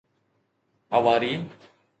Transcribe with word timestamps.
اواري 0.95 1.35